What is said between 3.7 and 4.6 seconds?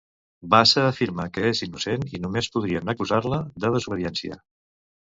desobediència.